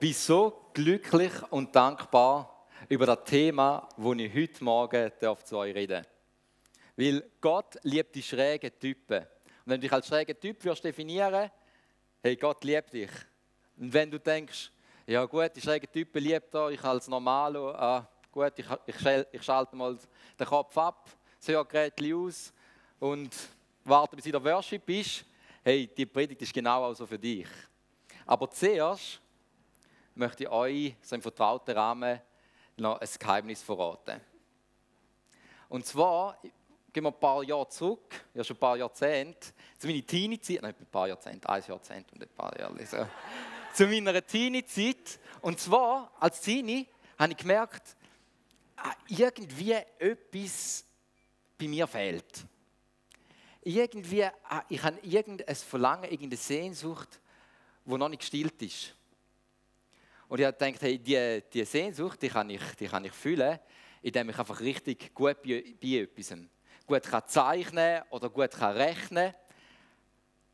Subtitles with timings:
[0.00, 5.12] bin so glücklich und dankbar über das Thema, das ich heute Morgen
[5.44, 6.06] zu euch reden darf.
[6.96, 9.18] Weil Gott liebt die schrägen Typen.
[9.18, 9.26] Und
[9.66, 11.50] wenn du dich als schrägen Typ wirst definieren,
[12.22, 13.10] hey, Gott liebt dich.
[13.76, 14.72] Und wenn du denkst,
[15.06, 18.96] ja gut, die schrägen Typen liebt er, ich als Normalo, ah, gut, ich, ich,
[19.32, 19.98] ich schalte mal
[20.38, 22.54] den Kopf ab, das Hörgerät aus
[22.98, 23.36] und
[23.84, 25.26] warte, bis in der Worship bist,
[25.62, 27.48] hey, die Predigt ist genau auch so für dich.
[28.24, 29.20] Aber zuerst
[30.14, 32.20] möchte ich euch so im vertrauten Rahmen
[32.76, 34.20] noch ein Geheimnis verraten.
[35.68, 36.38] Und zwar
[36.92, 40.74] gehen wir ein paar Jahre zurück, ja schon ein paar Jahrzehnte, zu meiner Teenie-Zeit, nein,
[40.78, 43.06] ein paar Jahrzehnte, ein Jahrzehnt und ein paar Jahre, so.
[43.74, 45.20] zu meiner Teenie-Zeit.
[45.40, 47.96] Und zwar, als Teenie, habe ich gemerkt,
[48.76, 50.84] ah, irgendwie etwas
[51.58, 52.46] bei mir fehlt.
[53.62, 57.20] Irgendwie, ah, ich habe irgendein Verlangen, irgendeine Sehnsucht,
[57.84, 58.94] die noch nicht gestillt ist.
[60.30, 63.58] Und ich habe gedacht, hey, diese die Sehnsucht, die kann, ich, die kann ich fühlen,
[64.00, 66.34] indem ich einfach richtig gut bei, bei etwas
[66.86, 69.34] gut kann zeichnen oder gut kann rechnen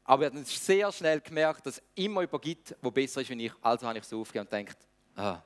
[0.09, 3.41] aber ich habe sehr schnell gemerkt, dass es immer jemand gibt, der besser ist als
[3.41, 3.53] ich.
[3.61, 4.79] Also habe ich es aufgegeben und gedacht,
[5.17, 5.43] ah,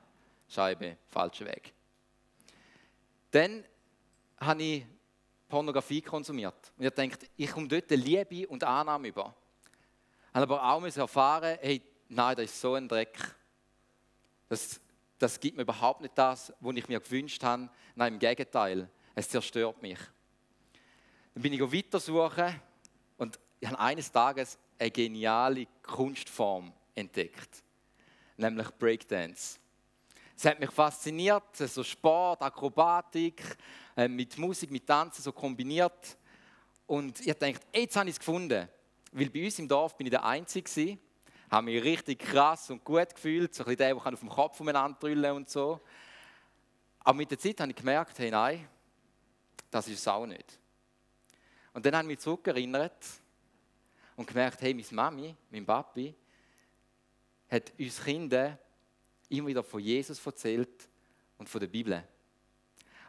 [0.47, 1.73] Scheibe, falscher Weg.
[3.31, 3.63] Dann
[4.37, 4.85] habe ich
[5.49, 6.71] Pornografie konsumiert.
[6.77, 9.33] Und ich dachte, ich komme dort Liebe und Annahme über.
[10.29, 13.17] Ich habe aber auch erfahren, hey, nein, das ist so ein Dreck.
[14.51, 14.81] Das,
[15.17, 17.69] das gibt mir überhaupt nicht das, was ich mir gewünscht habe.
[17.95, 19.97] Nein, im Gegenteil, es zerstört mich.
[21.33, 22.59] Dann bin ich weitersuchen
[23.17, 27.63] und ich habe eines Tages eine geniale Kunstform entdeckt,
[28.35, 29.57] nämlich Breakdance.
[30.35, 33.41] Es hat mich fasziniert, so Sport, Akrobatik,
[33.95, 36.17] äh, mit Musik, mit Tanzen so kombiniert.
[36.87, 38.67] Und ich dachte, jetzt habe ich es gefunden.
[39.13, 40.97] Weil bei uns im Dorf bin ich der Einzige
[41.51, 44.59] habe mich richtig krass und gut gefühlt, so ein bisschen der, der auf dem Kopf
[44.61, 45.81] umeinander drüllen und so.
[47.01, 48.67] Aber mit der Zeit habe ich gemerkt, hey, nein,
[49.69, 50.59] das ist es auch nicht.
[51.73, 53.05] Und dann habe ich mich zurückerinnert
[54.15, 56.15] und gemerkt, hey, meine Mami, mein Papi,
[57.49, 58.57] hat uns Kinder
[59.27, 60.87] immer wieder von Jesus erzählt
[61.37, 62.01] und von der Bibel.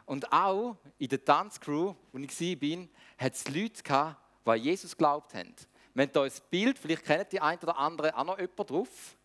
[0.05, 2.87] Und auch in der Tanzcrew, wo ich war,
[3.17, 5.55] hat es Leute gehabt, die an Jesus geglaubt haben.
[5.93, 9.15] Wir haben ein Bild, vielleicht kennt die ein oder andere auch noch jemand drauf.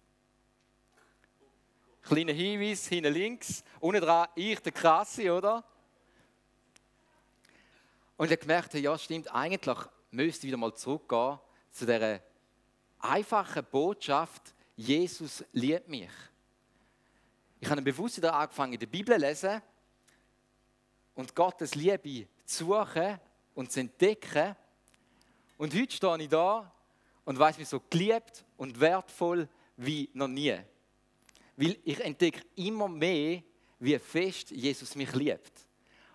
[2.03, 5.65] Kleiner Hinweis, hinten links, unten dran, ich, der Krasse, oder?
[8.17, 9.79] Und ich gemerkt, ja stimmt, eigentlich
[10.11, 11.39] müsste ich wieder mal zurückgehen
[11.71, 12.21] zu dieser
[12.99, 16.11] einfachen Botschaft, Jesus liebt mich.
[17.61, 19.63] Ich habe bewusst wieder angefangen, der Bibel zu lesen
[21.15, 23.19] und Gottes Liebe zu suchen
[23.55, 24.55] und zu entdecken.
[25.59, 26.73] Und heute stehe ich da
[27.25, 30.57] und weiß mich so geliebt und wertvoll wie noch nie.
[31.57, 33.43] Weil ich entdecke immer mehr,
[33.81, 35.53] wie fest Jesus mich liebt.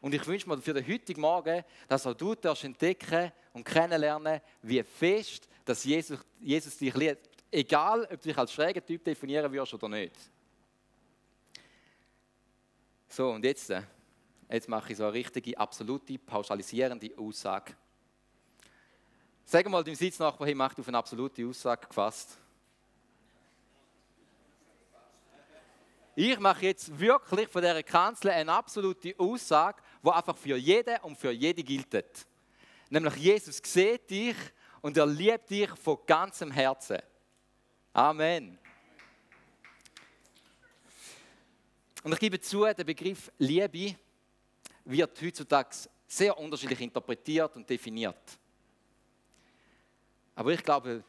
[0.01, 4.41] Und ich wünsche mir für den heutigen Morgen, dass auch du darfst entdecken und kennenlernen,
[4.61, 7.29] wie fest dass Jesus, Jesus dich liebt.
[7.51, 10.15] Egal, ob du dich als schräger Typ definieren wirst oder nicht.
[13.07, 13.83] So, und jetzt, äh,
[14.49, 17.75] jetzt mache ich so eine richtige, absolute, pauschalisierende Aussage.
[19.45, 22.37] Sag mal dem Sitznachbar, hey, mach auf eine absolute Aussage gefasst.
[26.15, 31.17] Ich mache jetzt wirklich von dieser Kanzel eine absolute Aussage, die einfach für jeden und
[31.17, 32.27] für jede gilt.
[32.89, 34.35] Nämlich Jesus sieht dich
[34.81, 36.99] und er liebt dich von ganzem Herzen.
[37.91, 38.59] Amen.
[42.03, 43.95] Und ich gebe zu, der Begriff Liebe
[44.85, 45.75] wird heutzutage
[46.05, 48.37] sehr unterschiedlich interpretiert und definiert.
[50.35, 51.03] Aber ich glaube,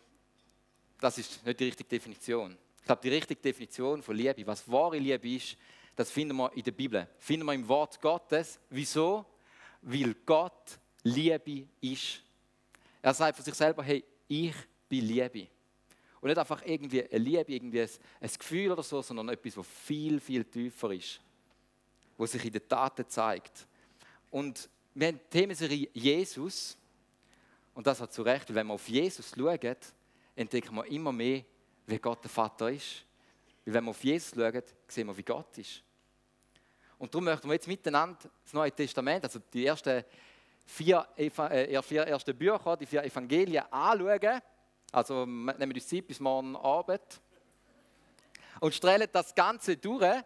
[1.00, 2.56] das ist nicht die richtige Definition.
[2.78, 5.56] Ich glaube, die richtige Definition von Liebe, was wahre Liebe ist,
[5.96, 8.58] das finden wir in der Bibel, finden wir im Wort Gottes.
[8.68, 9.24] Wieso?
[9.82, 12.20] Weil Gott Liebe ist.
[13.00, 14.54] Er sagt von sich selber, hey, ich
[14.88, 15.48] bin Liebe.
[16.20, 17.90] Und nicht einfach irgendwie eine Liebe, irgendwie ein,
[18.20, 21.20] ein Gefühl oder so, sondern etwas, was viel, viel tiefer ist,
[22.16, 23.66] was sich in den Taten zeigt.
[24.30, 26.76] Und wir haben die Themenserie Jesus.
[27.74, 29.76] Und das hat zu Recht, weil wenn wir auf Jesus schauen,
[30.36, 31.44] entdecken wir immer mehr,
[31.86, 33.04] wie Gott der Vater ist.
[33.64, 35.82] Weil wenn wir auf Jesus schauen, sehen wir, wie Gott ist.
[36.98, 40.04] Und darum möchten wir jetzt miteinander das Neue Testament, also die ersten
[40.64, 44.40] vier, äh, vier ersten Bücher, die vier Evangelien anschauen.
[44.92, 47.20] Also nehmen wir uns Zeit bis morgen Abend.
[48.60, 50.22] Und strahlen das Ganze durch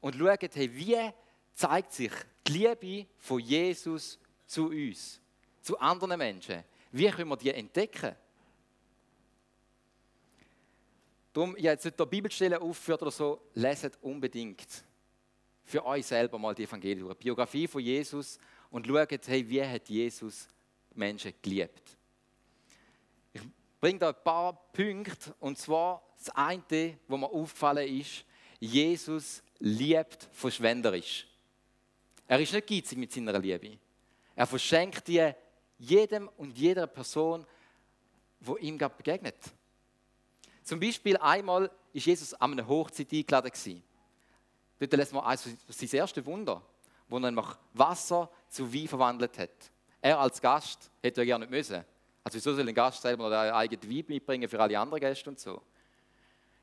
[0.00, 1.10] und schauen, hey, wie
[1.54, 2.12] zeigt sich
[2.46, 5.20] die Liebe von Jesus zu uns,
[5.68, 6.64] zu anderen Menschen.
[6.92, 8.16] Wie können wir die entdecken?
[11.34, 14.66] Darum, ich habe jetzt nicht die Bibelstelle aufgeführt oder so, leset unbedingt
[15.66, 17.18] für euch selber mal die Evangelien durch.
[17.18, 18.38] Biografie von Jesus
[18.70, 20.48] und schaut, hey, wie hat Jesus
[20.94, 21.98] Menschen geliebt.
[23.34, 23.42] Ich
[23.78, 28.24] bringe da ein paar Punkte und zwar das eine, wo mir aufgefallen ist,
[28.58, 31.26] Jesus liebt verschwenderisch.
[32.26, 33.76] Er ist nicht geizig mit seiner Liebe.
[34.34, 35.36] Er verschenkt dir
[35.78, 37.46] jedem und jeder Person,
[38.40, 39.36] wo ihm begegnet.
[40.62, 43.82] Zum Beispiel einmal ist Jesus an einer Hochzeit eingeladen gewesen.
[44.78, 46.62] Dort lässt man also sein erstes Wunder,
[47.08, 49.70] wo er nach Wasser zu Wein verwandelt hat.
[50.00, 51.84] Er als Gast hätte ja gerne nicht müssen.
[52.22, 55.30] Also wieso soll ein Gast selber noch einen eigenen Wein mitbringen für alle anderen Gäste
[55.30, 55.62] und so?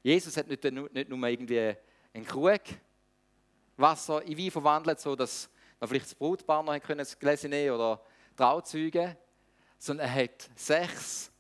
[0.04, 1.76] Jesus hat nicht, nicht nur irgendwie
[2.14, 2.62] einen Krug
[3.78, 5.50] Wasser in Wein verwandelt, so dass
[5.84, 7.06] vielleicht das Brutpaar noch können,
[7.50, 8.02] nehmen oder
[8.36, 9.18] Trauzeuge,
[9.78, 11.32] sondern er hat sechs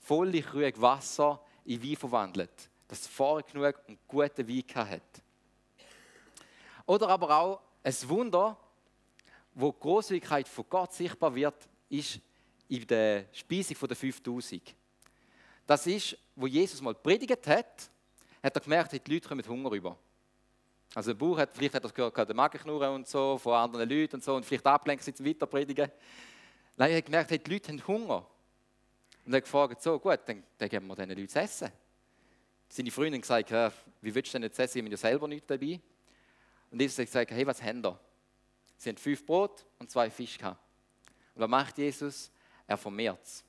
[0.00, 5.22] volle Krüge Wasser in Wein verwandelt, dass es vorher genug und guten Wein hat.
[6.86, 8.56] Oder aber auch ein Wunder,
[9.54, 12.20] wo die Großzügigkeit von Gott sichtbar wird, ist
[12.68, 14.74] in der Speisung der 5000.
[15.66, 17.90] Das ist, wo Jesus mal predigt hat,
[18.42, 19.96] hat er gemerkt, die Leute kommen Hunger über.
[20.94, 23.88] Also der Bauch hat, vielleicht hat er gehört, den Magen knurren und so, von anderen
[23.88, 25.90] Leuten und so, und vielleicht ablenkt sich zum Weiterpredigen.
[26.76, 28.26] Nein, er hat gemerkt, die Leute haben Hunger.
[29.24, 31.72] Und er hat gefragt, so gut, dann, dann geben wir diesen Leuten zu essen.
[32.68, 35.46] Seine Freundin hat gesagt, wie willst du denn jetzt essen, ich habe ja selber nichts
[35.46, 35.80] dabei.
[36.70, 37.98] Und Jesus hat gesagt, hey, was haben wir?
[38.76, 40.60] Sie haben fünf Brot und zwei Fische gehabt.
[41.34, 42.30] Und was macht Jesus?
[42.66, 43.44] Er vermehrt es.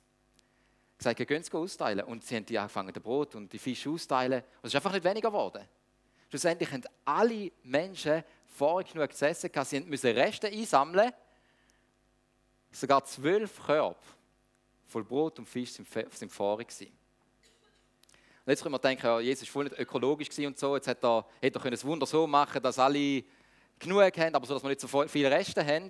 [0.98, 2.04] Er sagt, ihr könnt es austeilen.
[2.04, 4.42] Und sie haben die angefangen, das Brot und die Fische austeilen.
[4.42, 5.64] Und es ist einfach nicht weniger geworden.
[6.28, 9.70] Schlussendlich haben alle Menschen vorher genug zu essen gehabt.
[9.70, 11.12] Sie mussten Reste einsammeln.
[12.76, 13.96] Sogar zwölf Körbe
[14.86, 15.88] voll Brot und Fisch sind
[16.30, 16.92] vorher gewesen.
[18.44, 20.76] Und jetzt können wir denken, ja, Jesus war voll nicht ökologisch und so.
[20.76, 23.24] Jetzt hätte er, hätte er das Wunder so machen dass alle
[23.78, 25.88] genug haben, aber so, dass wir nicht so viele Reste haben.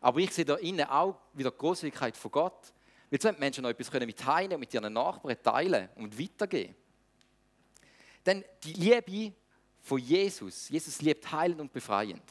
[0.00, 2.72] Aber ich sehe da innen auch wieder die Großzügigkeit von Gott.
[3.10, 6.76] Weil so haben Menschen noch etwas mit teilen und mit ihren Nachbarn teilen und weitergeben.
[8.24, 9.34] Denn die Liebe
[9.80, 12.22] von Jesus, Jesus liebt heilend und befreiend.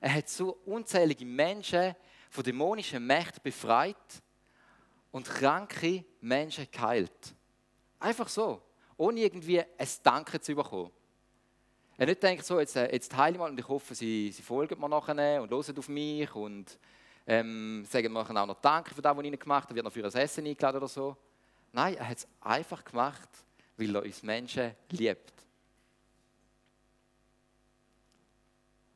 [0.00, 1.94] Er hat so unzählige Menschen
[2.34, 3.96] von dämonischen Mächten befreit
[5.12, 7.32] und kranke Menschen geheilt.
[8.00, 8.60] Einfach so,
[8.96, 10.90] ohne irgendwie ein Danke zu bekommen.
[11.96, 14.42] Er nicht denkt so, jetzt, äh, jetzt heile ich mal und ich hoffe, sie, sie
[14.42, 16.76] folgen mir nachher und hören auf mich und
[17.24, 20.04] ähm, sagen mir auch noch Danke für das, was ich gemacht habe, wird noch für
[20.04, 21.16] ein Essen eingeladen oder so.
[21.72, 23.28] Nein, er hat es einfach gemacht,
[23.76, 25.32] weil er uns Menschen liebt.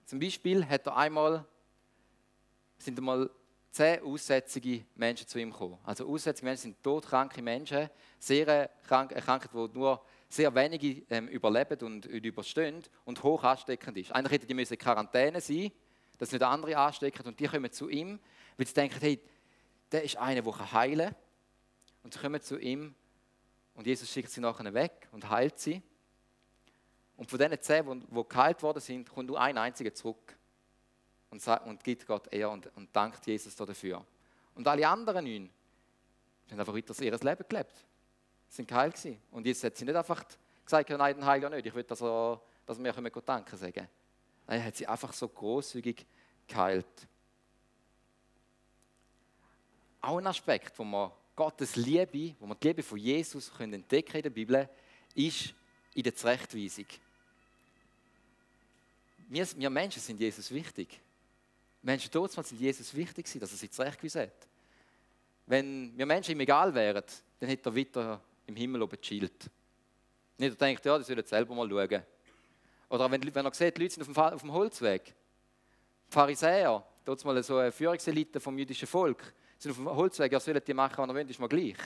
[0.06, 1.44] Zum Beispiel hat er einmal,
[2.78, 3.30] sind einmal
[3.70, 5.78] zehn aussätzige Menschen zu ihm gekommen.
[5.84, 7.88] Also aussätzige Menschen sind todkranke Menschen,
[8.18, 13.96] sehr krank, Krankheit, die nur sehr wenige ähm, überleben und, und überstehen und hoch ansteckend
[13.96, 14.12] ist.
[14.12, 15.70] Eigentlich hätten die in Quarantäne sein,
[16.18, 18.18] dass nicht andere anstecken und die kommen zu ihm,
[18.56, 19.20] weil sie denken, hey,
[19.90, 21.16] der ist einer, der heilen kann.
[22.02, 22.94] Und sie kommen zu ihm
[23.74, 25.82] und Jesus schickt sie nachher weg und heilt sie.
[27.16, 30.37] Und von diesen zehn, die geheilt worden sind, kommt nur ein einziger zurück
[31.30, 34.04] und, sagt, und gibt Gott Ehre und, und dankt Jesus dafür.
[34.54, 35.50] Und alle anderen neun
[36.50, 37.84] haben einfach weiter ihr Leben gelebt
[38.48, 39.20] sind geheilt gewesen.
[39.30, 40.24] Und jetzt hat sie nicht einfach
[40.64, 43.88] gesagt, nein, den Heiliger nicht, ich will, dass, er, dass wir Gott danken sagen.
[44.46, 46.06] Nein, er hat sie einfach so großzügig
[46.46, 46.86] geheilt.
[50.00, 53.84] Auch ein Aspekt, wo man Gottes Liebe, wo man die Liebe von Jesus können in
[53.88, 54.68] der Bibel,
[55.14, 55.54] ist
[55.94, 56.86] in der Zurechtweisung.
[59.28, 61.00] Wir, wir Menschen sind Jesus wichtig.
[61.82, 64.48] Menschen dort sind Jesus wichtig, dass er sie zurechtgewiesen hat.
[65.46, 67.04] Wenn wir Menschen ihm egal wären,
[67.40, 69.50] dann hätte er weiter im Himmel oben chillt.
[70.36, 72.02] Nicht, er denkt, ja, die sollen selber mal schauen.
[72.90, 75.04] Oder wenn, wenn er sieht, die Leute sind auf dem, auf dem Holzweg.
[75.04, 80.40] Die Pharisäer, dort mal so eine Führungselite vom jüdischen Volk, sind auf dem Holzweg, ja,
[80.40, 81.76] sollen die machen, was er will, ist mal gleich.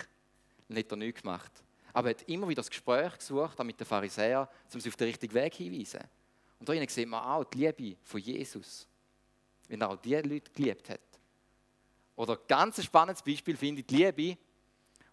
[0.68, 1.52] Dann hat er nichts gemacht.
[1.92, 5.08] Aber er hat immer wieder das Gespräch gesucht mit den Pharisäern, um sie auf den
[5.08, 6.08] richtigen Weg hinzuweisen.
[6.58, 8.86] Und da sieht man auch die Liebe von Jesus,
[9.72, 11.00] wenn er auch diese Leute geliebt hat.
[12.14, 14.36] Oder ein ganz spannendes Beispiel finde ich die Liebe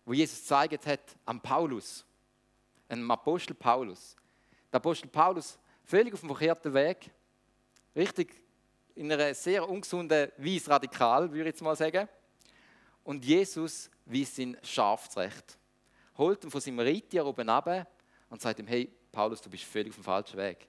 [0.05, 2.03] wo Jesus gezeigt hat am Paulus,
[2.87, 4.15] einem Apostel Paulus.
[4.71, 7.11] Der Apostel Paulus, völlig auf dem verkehrten Weg,
[7.95, 8.41] richtig
[8.95, 12.09] in einer sehr ungesunden Weise radikal, würde ich jetzt mal sagen.
[13.03, 15.59] Und Jesus weist ihn scharf zurecht.
[16.17, 17.87] Holt ihn von seinem Reittier oben ab
[18.31, 20.67] und sagt ihm: Hey, Paulus, du bist völlig auf dem falschen Weg.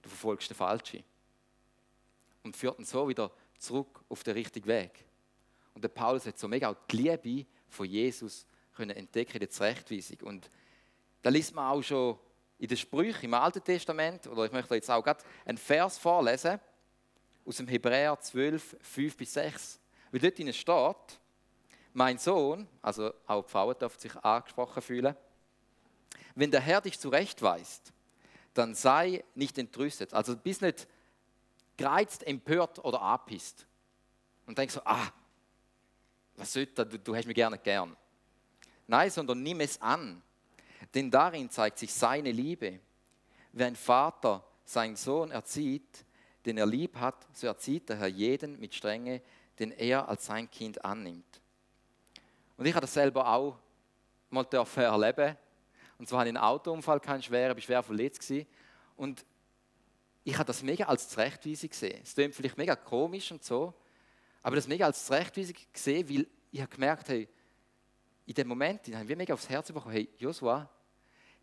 [0.00, 1.04] Du verfolgst den Falschen.
[2.48, 5.04] Und führt ihn so wieder zurück auf den richtigen Weg.
[5.74, 10.16] Und der Paulus hat so mega auch die Liebe von Jesus können entdecken in Zurechtweisung.
[10.22, 10.50] Und
[11.20, 12.18] da liest man auch schon
[12.58, 16.58] in den Sprüchen im Alten Testament, oder ich möchte jetzt auch gerade einen Vers vorlesen,
[17.44, 19.78] aus dem Hebräer 12, 5 bis 6.
[20.10, 21.20] Weil dort in steht,
[21.92, 25.14] mein Sohn, also auch die Frauen dürfen sich angesprochen fühlen,
[26.34, 27.92] wenn der Herr dich zurechtweist,
[28.54, 30.14] dann sei nicht entrüstet.
[30.14, 30.88] Also bist nicht
[31.78, 33.66] gereizt, empört oder abhisst.
[34.46, 35.08] Und denkst so, ah,
[36.36, 37.96] was soll das, du, du hast mich gerne gern.
[38.86, 40.22] Nein, sondern nimm es an,
[40.94, 42.80] denn darin zeigt sich seine Liebe.
[43.52, 46.04] Wie ein Vater seinen Sohn erzieht,
[46.44, 49.22] den er lieb hat, so erzieht der Herr jeden mit Strenge,
[49.58, 51.40] den er als sein Kind annimmt.
[52.56, 53.58] Und ich habe das selber auch
[54.30, 55.36] mal erleben.
[55.98, 58.20] Und zwar hatte ich einen Autounfall, keinen schweren, ich war schwer verletzt.
[58.20, 58.46] Gewesen.
[58.96, 59.24] Und
[60.28, 62.00] ich habe das mega als Zurechtweisung gesehen.
[62.02, 63.72] Es klingt vielleicht mega komisch und so,
[64.42, 67.26] aber das mega als Zurechtweisung gesehen, weil ich habe gemerkt, hey,
[68.26, 70.68] in dem Moment ich habe ich mega aufs Herz bekommen, hey, Joshua,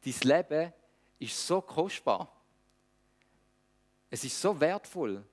[0.04, 0.74] dein Leben
[1.18, 2.32] ist so kostbar.
[4.12, 5.25] Es ist so wertvoll.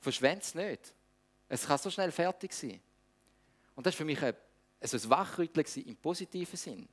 [0.00, 0.94] Verschwende es nicht.
[1.46, 2.80] Es kann so schnell fertig sein.
[3.76, 4.34] Und das war für mich ein,
[4.80, 6.88] also ein Wachrütteln im positiven Sinn.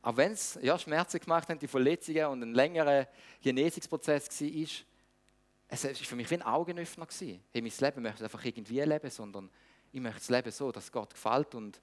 [0.00, 3.06] Auch wenn es ja, Schmerzen gemacht hat, die Verletzungen und ein längerer
[3.42, 4.68] Genesungsprozess war,
[5.74, 7.06] es war für mich wie ein Augenöffner.
[7.20, 9.50] Hey, mein Leben möchte ich einfach irgendwie leben, sondern
[9.92, 11.80] ich möchte das Leben so, dass Gott gefällt und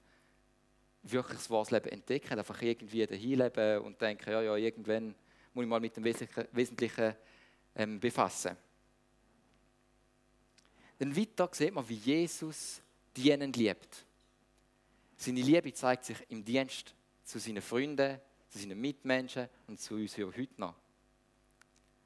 [1.02, 5.14] wirklich das wahres Leben entdecken, einfach irgendwie dahin leben und denken, ja, ja, irgendwann
[5.52, 7.14] muss ich mal mit dem Wesentlichen
[7.74, 8.56] ähm, befassen.
[10.98, 12.80] Dann weiter sieht man, wie Jesus
[13.16, 14.06] dienend liebt.
[15.16, 16.94] Seine Liebe zeigt sich im Dienst
[17.24, 20.74] zu seinen Freunden, zu seinen Mitmenschen und zu uns heute noch.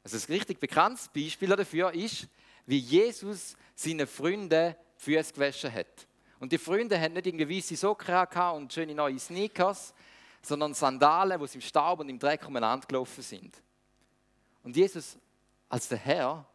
[0.06, 2.28] Also ein richtig bekanntes Beispiel dafür ist,
[2.64, 6.06] wie Jesus seinen Freunden die Füße gewaschen hat.
[6.38, 8.14] Und die Freunde hatten nicht irgendwie weiße Socken
[8.54, 9.92] und schöne neue Sneakers,
[10.42, 13.60] sondern Sandalen, die im Staub und im Dreck umeinander gelaufen sind.
[14.62, 15.18] Und Jesus
[15.68, 16.48] als der Herr,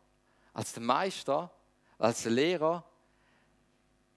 [0.53, 1.51] als der Meister,
[1.98, 2.86] als der Lehrer,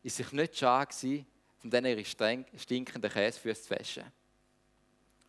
[0.05, 1.27] ist sich nicht schade gewesen,
[1.59, 4.05] von denen ihre stinkenden Käsefüße zu waschen.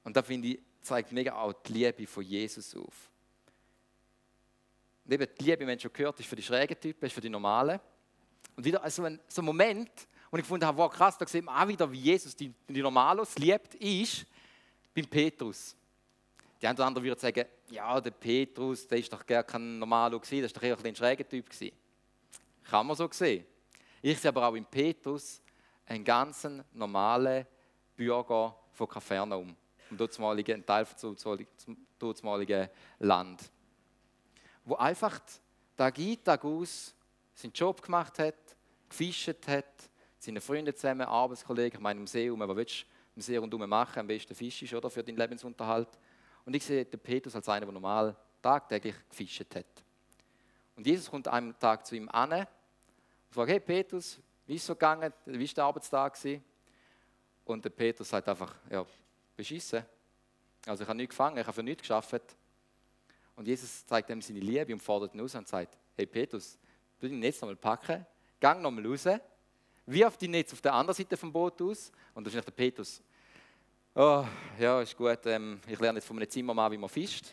[0.04, 3.10] Und da finde ich, zeigt mega auch die Liebe von Jesus auf.
[5.06, 7.30] Und eben die Liebe, wenn schon gehört, ist für die schrägen Typen, ist für die
[7.30, 7.80] normalen.
[8.56, 9.92] Und wieder also ein, so ein Moment,
[10.32, 12.82] wo ich gefunden habe, wow, krass, da sieht man auch wieder, wie Jesus die, die
[12.82, 14.26] Normalos liebt, ist
[14.94, 15.76] beim Petrus.
[16.62, 20.20] Die einen oder anderen würden sagen, ja, der Petrus, der ist doch gar kein Normalo
[20.20, 21.76] gewesen, der ist doch eher ein schräger Typ gewesen.
[22.64, 23.46] Kann man so sehen.
[24.02, 25.42] Ich sehe aber auch im Petrus
[25.86, 27.46] einen ganz normalen
[27.96, 29.56] Bürger von Kapernaum,
[29.88, 31.16] vom dortmaligen Teil vom
[32.00, 32.70] dortmaligen
[33.00, 33.52] Land,
[34.66, 35.20] wo einfach
[35.78, 36.94] Tag ein, Tag aus
[37.34, 38.36] seinen Job gemacht hat,
[38.90, 39.66] gefischt hat,
[40.18, 44.00] seine Freunde zusammen, Arbeitskollegen, ich meine im Museum, was willst du im See rundherum machen?
[44.00, 45.90] Am besten Fisch ist, oder, für deinen Lebensunterhalt.
[46.46, 49.66] Und ich sehe den Petrus als einer, der normal tagtäglich gefischt hat.
[50.76, 52.48] Und Jesus kommt einem Tag zu ihm an und
[53.30, 55.14] fragt, hey Petrus, wie ist es so gegangen?
[55.26, 56.14] Wie war der Arbeitstag?
[56.16, 56.44] Gewesen?
[57.46, 58.86] Und der Petrus sagt einfach, ja,
[59.36, 59.86] beschissen.
[60.66, 62.36] Also ich habe nichts gefangen, ich habe für nichts geschafft.
[63.36, 66.58] Und Jesus zeigt ihm seine Liebe und fordert ihn aus und sagt, hey Petrus,
[67.00, 68.06] du dein Netz nochmal packen,
[68.40, 69.06] gang nochmal raus,
[69.86, 71.92] wirf dein Netz auf der anderen Seite vom Boot aus.
[72.14, 73.02] Und wahrscheinlich der Petrus,
[73.94, 74.26] oh,
[74.58, 77.26] ja, ist gut, ähm, ich lerne jetzt von einem Zimmermann, wie man fischt.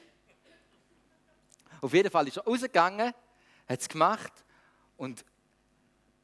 [1.80, 3.12] Auf jeden Fall ist er rausgegangen,
[3.68, 4.32] hat es gemacht
[4.96, 5.24] und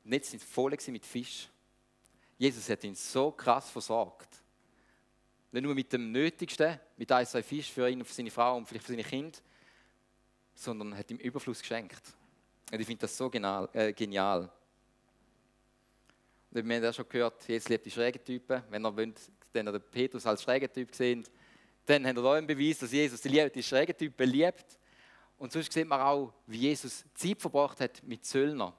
[0.04, 1.48] die Netze sind voll mit Fisch.
[2.36, 4.28] Jesus hat ihn so krass versorgt.
[5.50, 8.68] Nicht nur mit dem Nötigsten, mit ein, zwei Fisch für ihn, für seine Frau und
[8.68, 9.38] vielleicht für seine Kinder,
[10.58, 12.02] sondern hat ihm Überfluss geschenkt.
[12.72, 13.68] Und ich finde das so genial.
[13.72, 14.50] Äh, genial.
[16.50, 18.62] wir haben ja schon gehört, Jesus liebt die schrägen Typen.
[18.68, 19.20] Wenn ihr wollt,
[19.54, 21.24] den den Petrus als schrägen Typ sehen,
[21.86, 24.78] dann habt ihr auch einen Beweis, dass Jesus die, die schrägen Typen liebt.
[25.38, 28.72] Und sonst sieht man auch, wie Jesus Zeit verbracht hat mit Zöllnern.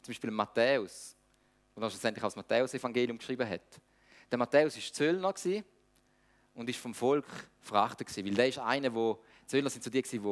[0.00, 1.16] Zum Beispiel Matthäus,
[1.74, 3.80] der er schlussendlich als Matthäus-Evangelium geschrieben hat.
[4.30, 5.34] Der Matthäus war Zöllner
[6.54, 7.26] und ist vom Volk
[7.60, 8.16] verachtet.
[8.16, 10.22] Weil der ist einer, wo Zöllner sind so die, die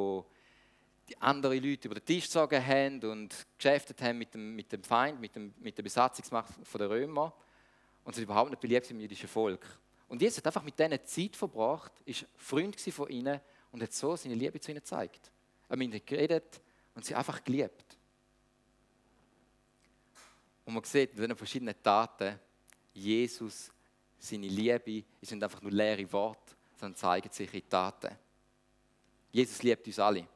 [1.08, 4.82] die anderen Leute über den Tisch gezogen haben und geschäftet haben mit dem, mit dem
[4.82, 7.32] Feind, mit, dem, mit der Besatzungsmacht der Römer
[8.04, 9.64] und sind überhaupt nicht beliebt im jüdischen Volk.
[10.08, 13.40] Und Jesus hat einfach mit denen Zeit verbracht, ist Freund von ihnen
[13.72, 15.30] und hat so seine Liebe zu ihnen gezeigt.
[15.68, 16.60] Er hat mit ihnen geredet
[16.94, 17.96] und sie einfach geliebt.
[20.64, 22.38] Und man sieht in diesen verschiedenen Taten,
[22.92, 23.70] Jesus,
[24.18, 28.16] seine Liebe, es sind einfach nur leere Worte, sondern zeigen sich in Taten.
[29.30, 30.26] Jesus liebt uns alle.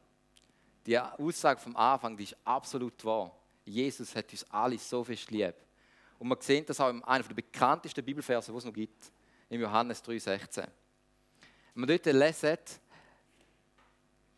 [0.86, 3.34] Die Aussage vom Anfang die ist absolut wahr.
[3.64, 5.54] Jesus hat uns alle so fest lieb.
[6.18, 9.10] Und man sieht das auch in einem der bekanntesten Bibelverse, die es noch gibt,
[9.48, 10.58] im Johannes 3,16.
[10.58, 10.68] Wenn
[11.74, 12.58] man dort lesen,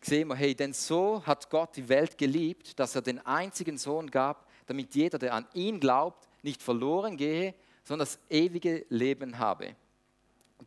[0.01, 4.11] sehen wir, hey, denn so hat Gott die Welt geliebt, dass er den einzigen Sohn
[4.11, 9.75] gab, damit jeder, der an ihn glaubt, nicht verloren gehe, sondern das ewige Leben habe.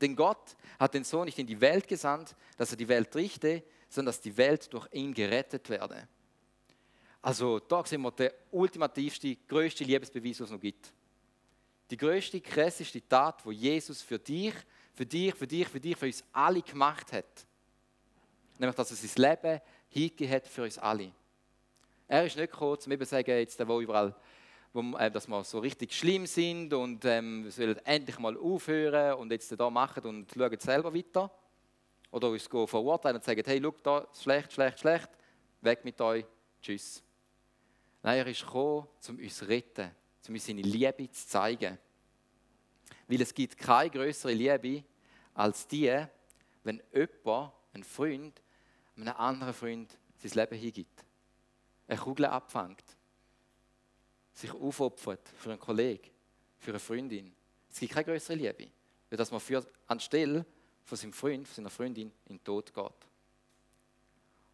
[0.02, 3.64] Denn Gott hat den Sohn nicht in die Welt gesandt, dass er die Welt richte,
[3.96, 6.08] sondern dass die Welt durch ihn gerettet werde.
[7.22, 10.94] Also da sehen wir den ultimativste, größte Liebesbeweis, was es noch gibt.
[11.90, 14.54] Die größte, krasseste Tat, wo Jesus für dich,
[14.94, 17.46] für dich, für dich, für dich, für uns alle gemacht hat.
[18.58, 21.12] Nämlich, dass er sein Leben hingegeben hat für uns alle.
[22.08, 24.16] Er ist nicht gekommen, um eben zu sagen, jetzt, wo überall,
[24.72, 29.16] wo, äh, dass wir so richtig schlimm sind und ähm, wir sollen endlich mal aufhören
[29.16, 31.32] und jetzt da machen und schauen selber weiter.
[32.16, 35.10] Oder uns verurteilen und sagen, hey, schau, da, schlecht, schlecht, schlecht,
[35.60, 36.24] weg mit euch,
[36.62, 37.04] tschüss.
[38.02, 39.92] Nein, er ist gekommen, um uns zu retten,
[40.26, 41.78] um uns seine Liebe zu zeigen.
[43.10, 44.86] Weil es gibt keine größere Liebe
[45.34, 46.06] als die,
[46.64, 48.42] wenn jemand, ein Freund,
[48.96, 51.04] einem anderen Freund sein Leben hingibt.
[51.86, 52.86] Eine Kugel abfängt.
[54.32, 56.12] Sich aufopfert für einen Kollegen,
[56.60, 57.36] für eine Freundin.
[57.70, 58.72] Es gibt keine größere Liebe,
[59.10, 60.46] weil dass man für, anstelle
[60.86, 63.08] von seinem Freund, von seiner Freundin in den Tod geht.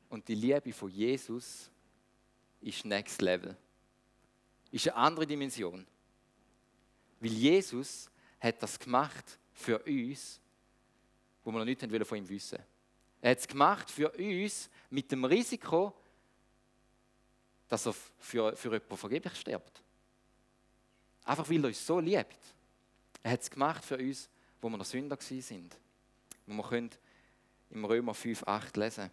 [0.09, 1.69] Und die Liebe von Jesus
[2.61, 3.55] ist Next Level.
[4.71, 5.85] Ist eine andere Dimension.
[7.19, 8.09] Weil Jesus
[8.39, 10.39] hat das gemacht für uns,
[11.43, 12.59] wo wir noch nicht von ihm wissen
[13.21, 15.93] Er hat es gemacht für uns mit dem Risiko,
[17.67, 19.81] dass er für, für jemanden vergeblich stirbt.
[21.23, 22.39] Einfach weil er uns so liebt.
[23.23, 24.29] Er hat es gemacht für uns,
[24.61, 25.77] wo wir noch Sünder sind.
[26.51, 26.89] Wo wir können
[27.69, 29.09] im Römer 5, 8 lesen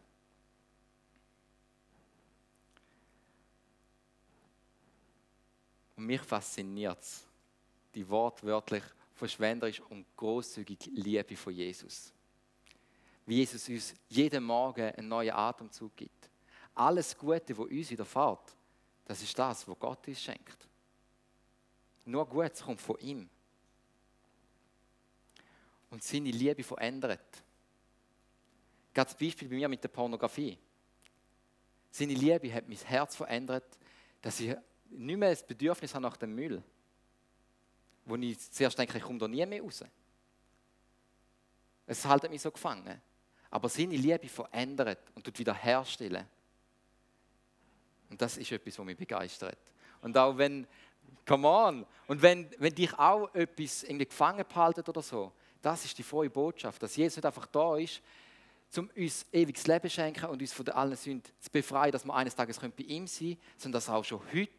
[5.95, 7.25] Und mich fasziniert es,
[7.95, 8.83] die wortwörtlich
[9.15, 12.13] verschwenderisch und großzügige Liebe von Jesus.
[13.25, 16.31] Wie Jesus uns jeden Morgen einen neuen Atemzug gibt.
[16.75, 18.57] Alles Gute, was uns widerfährt,
[19.05, 20.69] das ist das, was Gott uns schenkt.
[22.05, 23.31] Nur Gutes kommt von ihm.
[25.91, 27.43] Und seine Liebe verändert.
[28.93, 30.59] Gerade das Beispiel bei mir mit der Pornografie.
[31.91, 33.79] Seine Liebe hat mein Herz verändert,
[34.21, 34.55] dass ich
[34.91, 36.63] nicht mehr das Bedürfnis habe nach dem Müll.
[38.05, 39.85] Wo ich zuerst denke, ich komme da nie mehr raus.
[41.87, 43.01] Es hält mich so gefangen.
[43.51, 46.27] Aber seine Liebe verändert und tut wieder herstellen.
[48.11, 49.59] Und das ist etwas, was mich begeistert.
[50.03, 50.67] Und auch wenn,
[51.27, 55.99] come on, und wenn, wenn dich auch etwas irgendwie gefangen behalten oder so, das ist
[55.99, 58.01] die frohe Botschaft, dass Jesus nicht einfach da ist,
[58.77, 62.15] um uns ewiges Leben zu schenken und uns von allen Sünden zu befreien, dass wir
[62.15, 64.51] eines Tages bei ihm sein können, sondern dass er auch schon heute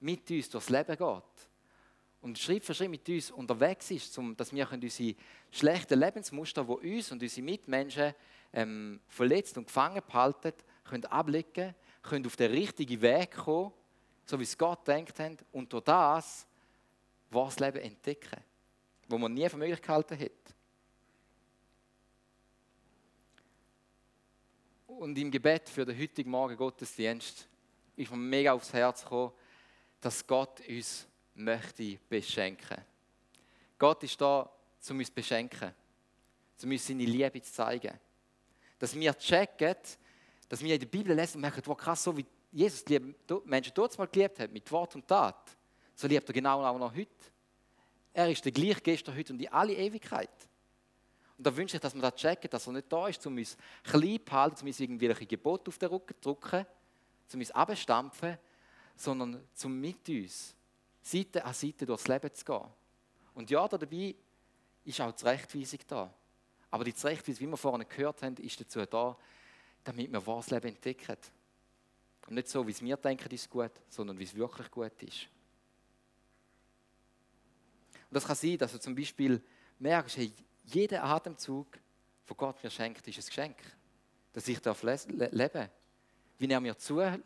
[0.00, 1.48] mit uns durchs Leben geht
[2.20, 5.14] und Schritt für Schritt mit uns unterwegs ist, um, dass wir unsere
[5.50, 8.14] schlechten Lebensmuster, die uns und unsere Mitmenschen
[8.52, 10.52] ähm, verletzt und gefangen behalten,
[10.84, 13.72] können ablegen, können auf den richtigen Weg kommen,
[14.24, 15.14] so wie es Gott denkt
[15.52, 16.46] und durch das
[17.30, 18.42] wahres Leben entdecken,
[19.08, 20.54] wo man nie für möglich gehalten hätte.
[24.86, 27.48] Und im Gebet für den heutigen Morgen Gottesdienst
[27.96, 29.32] ist mir mega aufs Herz gekommen,
[30.00, 32.84] dass Gott uns möchte beschenken.
[33.78, 34.50] Gott ist da,
[34.90, 35.72] um uns zu beschenken,
[36.62, 37.98] um uns seine Liebe zu zeigen.
[38.78, 39.76] Dass wir checken,
[40.48, 42.98] dass wir in der Bibel lesen und merken, wow, krass, so wie Jesus die
[43.44, 45.56] Menschen dort mal geliebt hat, mit Wort und Tat,
[45.94, 47.08] so liebt er genau auch noch heute.
[48.18, 50.28] Er ist der gleiche gestern, heute und in alle Ewigkeit.
[51.36, 53.56] Und da wünsche ich, dass wir das checken, dass er nicht da ist, um uns
[53.84, 56.66] klein zu halten, um uns irgendwelche Gebote auf den Rücken zu drücken,
[57.32, 58.36] um uns abzustampfen,
[58.96, 60.52] sondern um mit uns
[61.00, 62.64] Seite an Seite durchs Leben zu gehen.
[63.34, 64.16] Und ja, dabei
[64.84, 66.12] ist auch die Rechtweisung da.
[66.72, 69.16] Aber die Rechtweisung, wie wir vorhin gehört haben, ist dazu da,
[69.84, 71.18] damit wir wahres Leben entdecken.
[72.26, 75.28] Und nicht so, wie es wir denken, ist gut, sondern wie es wirklich gut ist.
[78.10, 79.42] Und das kann sein, dass du zum Beispiel
[79.78, 80.32] merkst, hey,
[80.64, 81.78] jeder Atemzug,
[82.24, 83.56] von Gott mir schenkt, ist ein Geschenk.
[84.32, 85.70] Dass ich darf leben darf.
[86.38, 87.20] Wie er mir zuhört.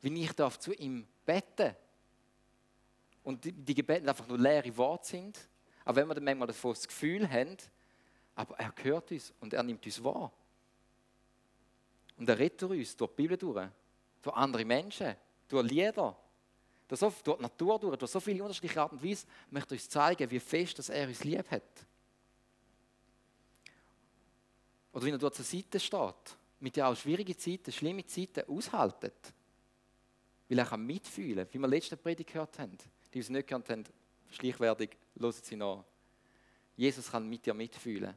[0.00, 1.74] Wie ich darf zu ihm beten.
[3.22, 5.48] Und die, die Gebete einfach nur leere Worte sind.
[5.84, 7.56] Aber wenn wir dann manchmal das Gefühl haben,
[8.34, 10.32] aber er hört uns und er nimmt uns wahr.
[12.16, 13.68] Und er rettet uns durch die Bibel durch,
[14.22, 15.14] durch andere Menschen,
[15.48, 16.16] durch Lieder,
[16.88, 19.88] durch, so, durch die Natur durch, durch so viele unterschiedliche Arten und Weise, möchte uns
[19.88, 21.86] zeigen, wie fest dass er uns lieb hat.
[24.92, 29.32] Oder wie er dort zur Seite steht, mit ja auch schwierigen Zeiten, schlimme Zeiten aushaltet.
[30.48, 32.76] Weil er kann mitfühlen, wie wir letzte Predigt gehört haben.
[33.12, 33.84] Die uns nicht gehört haben,
[34.30, 35.84] schleichwertig, hören sie nach.
[36.76, 38.14] Jesus kann mit dir mitfühlen.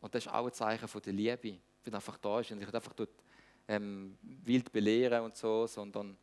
[0.00, 2.58] Und das ist auch ein Zeichen von der Liebe wenn er einfach da ist und
[2.58, 3.08] dich einfach tut,
[3.68, 6.16] ähm, wild belehren und so, sondern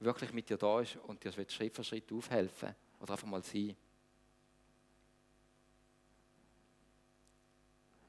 [0.00, 3.76] wirklich mit dir da ist und dir Schritt für Schritt aufhelfen oder einfach mal sein.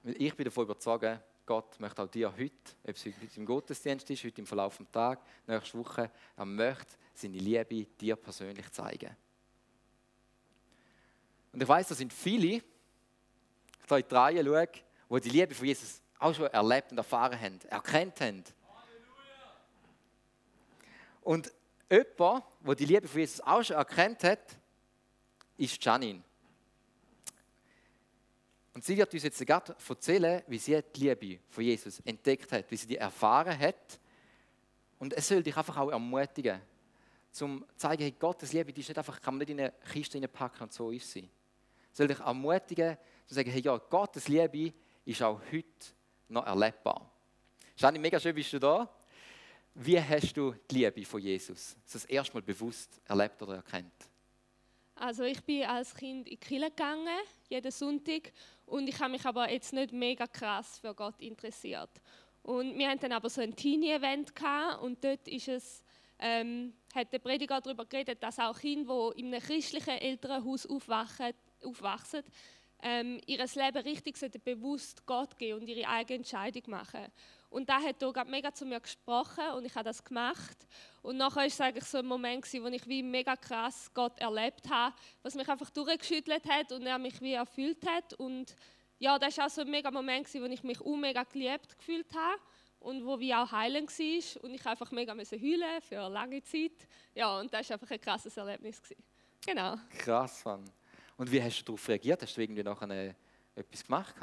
[0.04, 4.24] Ich bin davon überzeugt, Gott möchte auch dir heute, ob es heute im Gottesdienst ist,
[4.24, 9.16] heute im Verlauf des Tages, nächste Woche, er möchte seine Liebe dir persönlich zeigen.
[11.54, 12.64] Und ich weiß, da sind viele, ich
[13.88, 17.40] da in die Reihe schaue, die die Liebe von Jesus auch schon erlebt und erfahren
[17.40, 18.44] haben, erkannt haben.
[21.22, 21.52] Und
[21.90, 24.58] jemand, der die Liebe von Jesus auch schon erkannt hat,
[25.58, 26.24] ist Janine.
[28.74, 32.70] Und sie wird uns jetzt gerade erzählen, wie sie die Liebe von Jesus entdeckt hat,
[32.70, 34.00] wie sie die erfahren hat.
[35.00, 36.62] Und es soll dich einfach auch ermutigen,
[37.32, 39.74] zum zu zeigen, hey, Gottes Liebe, die ist nicht einfach, kann man nicht in eine
[39.92, 41.28] Kiste packen und so ist sie.
[41.92, 44.74] Es soll dich ermutigen, zu sagen, hey, ja, Gottes Liebe
[45.06, 45.66] ist auch heute
[46.30, 47.12] noch erlebbar.
[47.76, 48.90] Shani, mega schön bist du da.
[49.80, 53.94] Wie hast du die Liebe von Jesus das erste Mal bewusst erlebt oder erkannt?
[54.96, 58.34] Also ich bin als Kind in die Kirche gegangen, jeden Sonntag.
[58.66, 61.92] Und ich habe mich aber jetzt nicht mega krass für Gott interessiert.
[62.42, 64.34] Und wir hatten dann aber so ein Teenie-Event
[64.82, 65.84] und dort ist es,
[66.18, 71.34] ähm, hat der Prediger darüber geredet, dass auch Kinder, die in einem christlichen Elternhaus aufwachen,
[71.64, 72.24] aufwachsen,
[72.82, 77.12] ähm, ihr Leben richtig bewusst Gott geben und ihre eigene Entscheidung machen.
[77.50, 80.68] Und da hat hier mega zu mir gesprochen und ich habe das gemacht.
[81.02, 84.70] Und nachher war es eigentlich so ein Moment, wo ich wie mega krass Gott erlebt
[84.70, 88.14] habe, was mich einfach durchgeschüttelt hat und er mich wie erfüllt hat.
[88.16, 88.56] Und
[89.00, 92.14] ja, das war auch so ein mega Moment, wo ich mich auch mega geliebt gefühlt
[92.14, 92.42] habe
[92.80, 96.88] und wo wie auch heilend war und ich einfach mega heulen für eine lange Zeit.
[97.16, 98.82] Ja, und das war einfach ein krasses Erlebnis.
[99.46, 99.78] Genau.
[99.98, 100.70] Krass, Mann.
[101.16, 102.22] Und wie hast du darauf reagiert?
[102.22, 103.16] Hast du irgendwie nachher
[103.56, 104.16] etwas gemacht?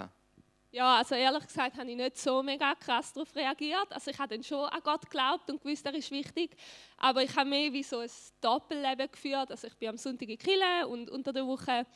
[0.75, 3.87] Ja, also ehrlich gesagt habe ich nicht so mega krass darauf reagiert.
[3.91, 6.57] Also ich habe dann schon an Gott geglaubt und gewusst, er ist wichtig.
[6.97, 8.11] Aber ich habe mehr wie so ein
[8.41, 9.53] Doppelleben geführt.
[9.53, 11.87] Also ich bin am Sonntag in Kille und unter der Woche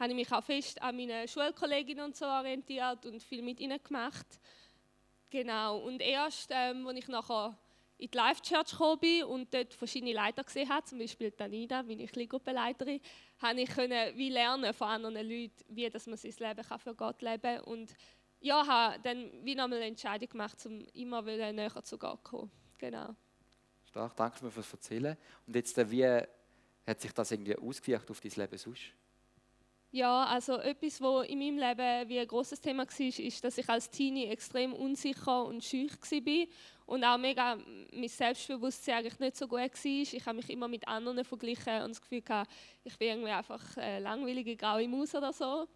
[0.00, 3.80] habe ich mich auch fest an meine Schulkolleginnen und so orientiert und viel mit ihnen
[3.80, 4.26] gemacht.
[5.30, 5.78] Genau.
[5.78, 7.56] Und erst, ähm, als ich nachher
[7.98, 11.84] in die Life Church gekommen bin und dort verschiedene Leiter gesehen habe, zum Beispiel Tanida,
[11.84, 13.00] meine Kleingruppenleiterin,
[13.40, 16.96] habe ich können, wie lernen von anderen Leuten, wie dass man sein Leben kann für
[16.96, 17.88] Gott leben kann.
[18.44, 22.30] Ja, habe dann wie nochmal eine Entscheidung gemacht, um immer wieder näher zu Gott zu
[22.30, 22.50] kommen.
[22.78, 23.14] Genau.
[23.88, 25.16] Stark, danke für das Erzählen.
[25.46, 26.04] Und jetzt, äh, wie
[26.86, 28.82] hat sich das irgendwie ausgewirkt auf dein Leben sonst?
[29.92, 33.68] Ja, also etwas, was in meinem Leben wie ein großes Thema war, ist, dass ich
[33.68, 36.46] als Teenie extrem unsicher und schüch war
[36.84, 37.56] und auch mega
[37.92, 39.84] mein Selbstbewusstsein eigentlich nicht so gut war.
[39.84, 42.50] Ich habe mich immer mit anderen verglichen und das Gefühl gehabt,
[42.82, 45.66] ich bin irgendwie einfach eine langweilige graue Maus oder so.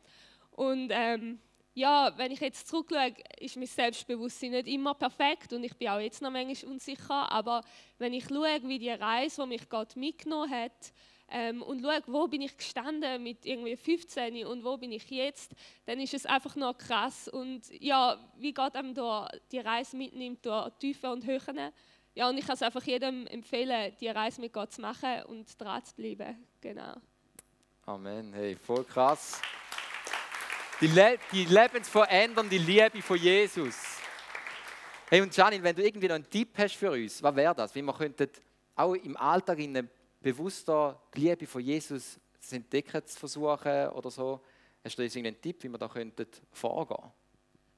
[0.50, 1.38] Und ähm,
[1.78, 6.00] ja, wenn ich jetzt zurückschaue, ist mein Selbstbewusstsein nicht immer perfekt und ich bin auch
[6.00, 7.30] jetzt noch manchmal unsicher.
[7.30, 7.62] Aber
[7.98, 10.92] wenn ich schaue, wie die Reise, die mich Gott mitgenommen hat,
[11.30, 15.52] ähm, und schaue, wo bin ich gestanden mit irgendwie 15 und wo bin ich jetzt,
[15.84, 17.28] dann ist es einfach nur krass.
[17.28, 21.70] Und ja, wie Gott einem da die Reise mitnimmt, durch Tiefe und Höhen.
[22.14, 25.60] Ja, und ich kann es einfach jedem empfehlen, die Reise mit Gott zu machen und
[25.60, 26.44] dran zu bleiben.
[26.60, 26.94] Genau.
[27.86, 28.32] Amen.
[28.32, 29.40] Hey, voll krass.
[30.80, 33.74] Die, Le die lebensverändernde Liebe von Jesus.
[35.10, 37.74] Hey, und Janine, wenn du irgendwie noch einen Tipp hast für uns, was wäre das?
[37.74, 38.28] Wie wir könnten
[38.76, 39.88] auch im Alltag in einem
[40.20, 44.40] bewusster die Liebe von Jesus zu entdecken zu versuchen oder so.
[44.84, 47.10] Hast du irgendeinen Tipp, wie wir da könnten vorgehen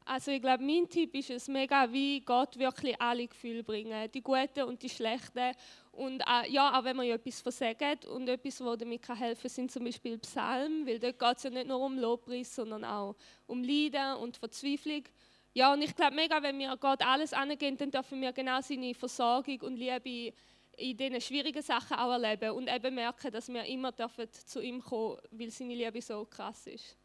[0.04, 4.22] Also ich glaube, mein Tipp ist es mega, wie Gott wirklich alle Gefühle bringen, die
[4.22, 5.54] guten und die schlechten.
[5.92, 9.50] Und auch, ja, auch wenn man ja etwas versagt und etwas, was damit helfen kann,
[9.50, 13.14] sind zum Beispiel Psalmen, weil dort geht es ja nicht nur um Lobpreis, sondern auch
[13.46, 15.04] um Leiden und Verzweiflung.
[15.52, 18.94] Ja, und ich glaube mega, wenn wir Gott alles angehen, dann dürfen wir genau seine
[18.94, 20.32] Versorgung und Liebe
[20.76, 24.80] in diesen schwierigen Sachen auch erleben und eben merken, dass wir immer dürfen zu ihm
[24.80, 26.96] kommen, weil seine Liebe so krass ist.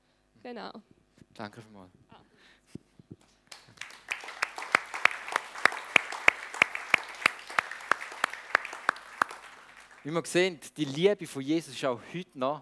[0.41, 0.71] Genau.
[1.33, 1.91] Danke vielmals.
[10.05, 12.61] Wie wir sehen, die Liebe von Jesus ist auch heute noch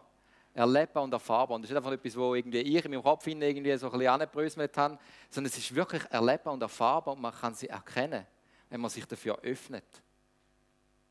[0.53, 1.55] erlebbar und erfahrbar.
[1.55, 3.91] Und das ist nicht einfach etwas, wo irgendwie ich in meinem Kopf irgendwie so ein
[3.91, 4.97] bisschen angebröselt habe,
[5.29, 8.25] sondern es ist wirklich erlebbar und erfahrbar und man kann sie erkennen,
[8.69, 9.83] wenn man sich dafür öffnet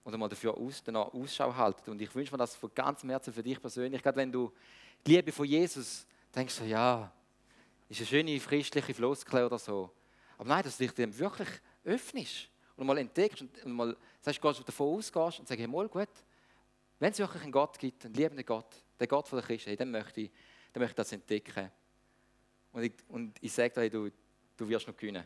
[0.05, 1.91] oder mal dafür aus, danach Ausschau halten.
[1.91, 4.03] Und ich wünsche mir das von ganzem Herzen für dich persönlich.
[4.03, 4.51] Gerade wenn du
[5.07, 7.13] die Liebe von Jesus denkst, ja,
[7.91, 9.91] ist eine schöne christliche Floskel oder so.
[10.39, 11.51] Aber nein, dass du dich dem wirklich
[11.85, 12.49] öffnest
[12.83, 16.09] und mal entdeckst und mal sagst, gehst davon ausgehst und sagst, hey, mal gut,
[16.99, 19.77] wenn es wirklich einen Gott gibt, einen liebenden Gott, den Gott von der Christen, hey,
[19.77, 20.31] dann möchte ich,
[20.73, 21.71] dann möchte ich das entdecken.
[22.73, 24.11] Und ich, und ich sage dir, hey, du,
[24.57, 25.25] du wirst noch gewinnen.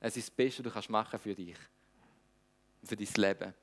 [0.00, 1.56] Es ist das Beste, was du kannst machen für dich.
[2.82, 3.54] Für dein Leben.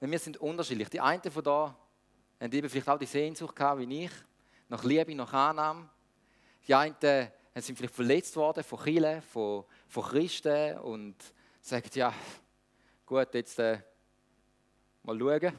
[0.00, 0.88] Denn wir sind unterschiedlich.
[0.88, 1.76] Die einen von da
[2.40, 4.12] haben eben vielleicht auch die Sehnsucht gehabt, wie ich,
[4.68, 5.90] nach Liebe, nach Annahme.
[6.66, 6.96] Die einen
[7.56, 11.16] sind vielleicht verletzt worden von Kirchen, von, von Christen und
[11.60, 12.14] sagen, ja,
[13.04, 13.78] gut, jetzt äh,
[15.02, 15.58] mal schauen.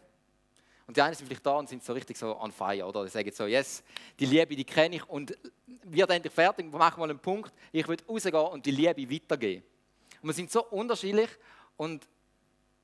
[0.87, 3.03] Und die einen sind vielleicht da und sind so richtig so on fire, oder?
[3.03, 3.83] Die sagen so, yes,
[4.19, 5.37] die Liebe, die kenne ich und
[5.83, 9.63] wird endlich fertig, wir machen mal einen Punkt, ich will rausgehen und die Liebe weitergeben.
[10.21, 11.29] Und wir sind so unterschiedlich
[11.77, 12.07] und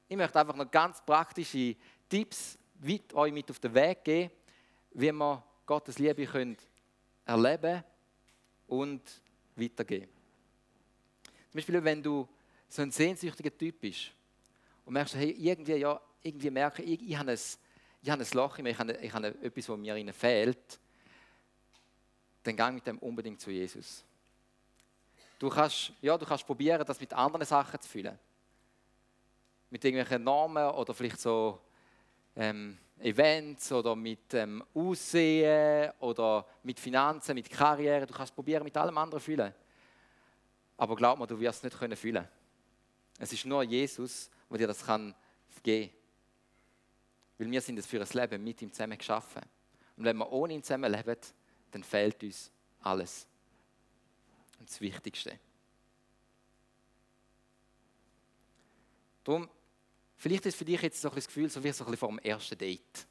[0.07, 1.75] ich möchte einfach noch ganz praktische
[2.09, 4.31] Tipps mit euch mit auf den Weg geben,
[4.91, 6.57] wie wir Gottes Liebe können
[7.25, 7.83] erleben
[8.67, 9.01] und
[9.55, 10.09] weitergeben.
[11.51, 12.27] Zum Beispiel, wenn du
[12.69, 14.11] so ein sehnsüchtiger Typ bist
[14.85, 17.39] und merkst, hey, irgendwie, ja, irgendwie merke ich, ich, habe ein
[18.01, 20.79] ich habe ein Loch in mir, ich habe, ich habe etwas, was mir fehlt,
[22.43, 24.03] dann geh mit dem unbedingt zu Jesus.
[25.39, 28.17] Du kannst, ja, du kannst probieren, das mit anderen Sachen zu füllen.
[29.69, 31.59] Mit irgendwelchen Normen oder vielleicht so
[32.35, 38.05] ähm, Events oder mit ähm, Aussehen oder mit Finanzen, mit Karriere.
[38.05, 39.53] Du kannst probieren, mit allem anderen zu füllen.
[40.77, 42.27] Aber glaub mir, du wirst es nicht können füllen.
[43.19, 45.13] Es ist nur Jesus, der dir das kann
[45.63, 45.91] geben.
[47.37, 49.41] Weil wir sind es für ein Leben mit ihm zusammen geschaffen.
[49.95, 51.17] Und wenn wir ohne ihn zusammen leben,
[51.71, 53.27] dann fehlt uns alles.
[54.59, 55.39] Und das Wichtigste.
[59.23, 59.49] Darum,
[60.17, 62.57] vielleicht ist für dich jetzt so ein das Gefühl, so wie so vor dem ersten
[62.57, 63.07] Date.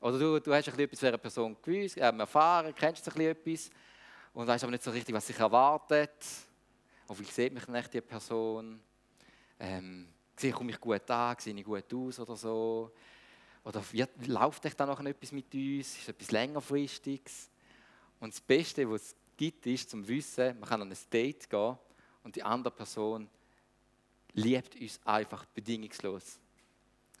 [0.00, 3.70] Oder du, du hast ein etwas für eine Person gewusst, äh, erfahren, kennst ein etwas
[4.32, 6.24] und weißt aber nicht so richtig, was sich erwartet.
[7.08, 8.80] Oder wie sieht mich nicht die Person?
[9.58, 12.92] Ähm, sehe ich gut an, sehe ich gut aus oder so?
[13.64, 15.98] Oder wird, läuft euch da noch etwas mit uns?
[15.98, 17.50] Ist etwas längerfristiges?
[18.20, 21.76] Und das Beste, was es gibt, ist zum Wissen, man kann an ein Date gehen
[22.22, 23.28] und die andere Person
[24.32, 26.38] liebt uns einfach bedingungslos.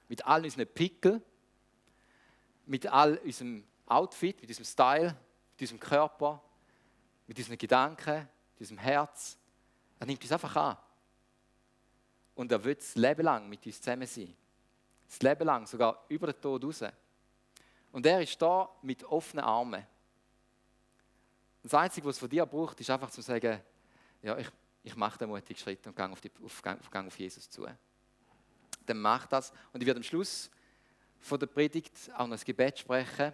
[0.08, 1.22] Mit all unseren Pickel,
[2.66, 5.16] mit all unserem Outfit, mit unserem Style,
[5.52, 6.42] mit unserem Körper,
[7.26, 9.38] mit unseren Gedanken, mit unserem Herz.
[9.98, 10.76] Er nimmt uns einfach an.
[12.34, 14.34] Und er wird das Leben lang mit uns zusammen sein.
[15.08, 16.84] Das Leben lang, sogar über den Tod raus.
[17.90, 19.84] Und er ist da mit offenen Armen.
[21.62, 23.60] Das Einzige, was es von dir braucht, ist einfach zu sagen,
[24.22, 24.48] ja, ich,
[24.82, 27.66] ich mache den mutigen Schritt und gehe auf, die, auf, gehe auf Jesus zu.
[28.86, 29.52] Dann mach das.
[29.72, 30.50] Und ich werde am Schluss
[31.20, 33.32] von der Predigt auch noch ein Gebet sprechen,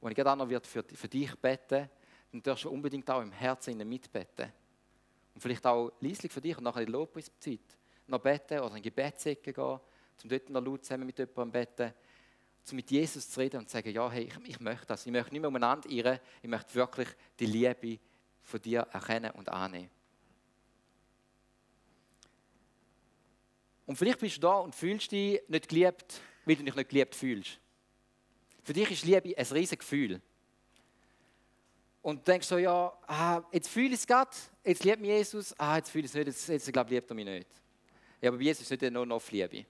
[0.00, 1.88] wo ich gerade auch noch für, für dich beten
[2.32, 4.52] dann darfst du unbedingt auch im Herzen mitbeten.
[5.34, 7.60] Und vielleicht auch leislich für dich und nachher in die Lobpreiszeit
[8.06, 9.80] noch beten oder in Gebetsecke gehen
[10.22, 11.92] um dort noch laut zusammen mit jemandem beten,
[12.70, 15.04] um mit Jesus zu reden und zu sagen, ja, hey, ich, ich möchte das.
[15.04, 18.00] Ich möchte nicht mehr umeinander irren, ich möchte wirklich die Liebe
[18.42, 19.90] von dir erkennen und annehmen.
[23.86, 27.14] Und vielleicht bist du da und fühlst dich nicht geliebt, weil du dich nicht geliebt
[27.14, 27.60] fühlst.
[28.64, 30.20] Für dich ist Liebe ein riesiges Gefühl.
[32.02, 34.30] Und denkst so, ja, ah, jetzt fühle ich es gerade,
[34.64, 37.10] jetzt liebt mich Jesus, ah, jetzt fühle ich es nicht, jetzt, jetzt glaube ich, liebt
[37.10, 37.48] er mich nicht.
[38.20, 39.66] Ja, aber Jesus ist nicht nur noch Liebe.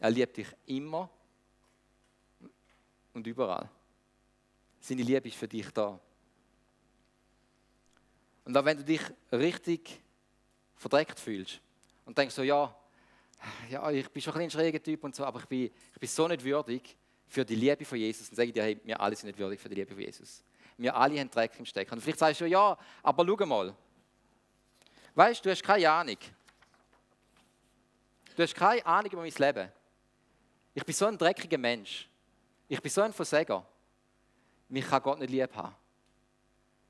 [0.00, 1.10] Er liebt dich immer
[3.12, 3.68] und überall.
[4.80, 5.98] Seine Liebe ist für dich da.
[8.44, 9.02] Und auch wenn du dich
[9.32, 10.00] richtig
[10.76, 11.60] verdreckt fühlst
[12.04, 12.74] und denkst so, ja,
[13.70, 16.08] ja, ich bin schon ein, ein schräger Typ und so, aber ich bin, ich bin
[16.08, 16.96] so nicht würdig
[17.26, 18.28] für die Liebe von Jesus.
[18.28, 20.42] Und sage ich dir, hey, wir alle sind nicht würdig für die Liebe von Jesus.
[20.76, 21.94] Wir alle haben Dreck im Stecken.
[21.94, 23.74] Und vielleicht sagst du, ja, aber schau mal.
[25.14, 26.18] Weißt du, du hast keine Ahnung.
[28.36, 29.72] Du hast keine Ahnung über mein Leben.
[30.74, 32.08] Ich bin so ein dreckiger Mensch.
[32.68, 33.66] Ich bin so ein Versager.
[34.68, 35.74] Mich kann Gott nicht lieb haben.